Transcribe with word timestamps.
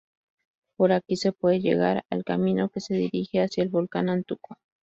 Por 0.77 0.93
aquí 0.93 1.15
se 1.15 1.31
puede 1.31 1.59
llegar 1.61 2.05
al 2.09 2.23
camino 2.23 2.69
que 2.69 2.81
se 2.81 2.95
dirige 2.95 3.43
hacia 3.43 3.61
el 3.61 3.69
volcán 3.69 4.09
Antuco. 4.09 4.57